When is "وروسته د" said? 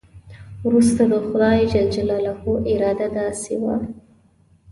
0.65-1.13